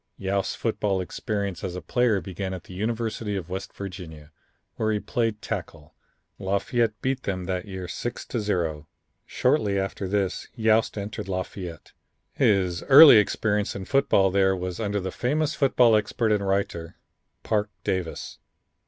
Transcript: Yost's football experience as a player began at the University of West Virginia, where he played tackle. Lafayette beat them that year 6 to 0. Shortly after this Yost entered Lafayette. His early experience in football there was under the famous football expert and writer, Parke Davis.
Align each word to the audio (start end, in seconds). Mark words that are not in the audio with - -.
Yost's 0.17 0.55
football 0.55 0.99
experience 0.99 1.63
as 1.63 1.75
a 1.75 1.79
player 1.81 2.19
began 2.21 2.55
at 2.55 2.63
the 2.63 2.73
University 2.73 3.35
of 3.35 3.51
West 3.51 3.71
Virginia, 3.71 4.31
where 4.73 4.91
he 4.91 4.99
played 4.99 5.43
tackle. 5.43 5.93
Lafayette 6.39 6.99
beat 7.03 7.21
them 7.21 7.45
that 7.45 7.65
year 7.67 7.87
6 7.87 8.25
to 8.25 8.39
0. 8.39 8.87
Shortly 9.27 9.77
after 9.77 10.07
this 10.07 10.47
Yost 10.55 10.97
entered 10.97 11.27
Lafayette. 11.27 11.91
His 12.33 12.81
early 12.89 13.17
experience 13.17 13.75
in 13.75 13.85
football 13.85 14.31
there 14.31 14.55
was 14.55 14.79
under 14.79 14.99
the 14.99 15.11
famous 15.11 15.53
football 15.53 15.95
expert 15.95 16.31
and 16.31 16.47
writer, 16.47 16.95
Parke 17.43 17.69
Davis. 17.83 18.39